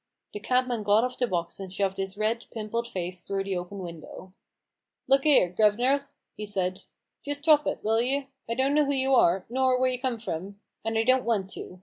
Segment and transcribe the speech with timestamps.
[0.33, 3.77] The cabman got off the box and shoved his red, pimpled face through the open
[3.83, 4.33] window."
[5.07, 6.85] Look 'ere, guv'nor!" he said,"
[7.23, 8.25] just drop it, will you?
[8.49, 11.51] I don't know who you are, nor where you come from; and I don't want
[11.51, 11.79] to.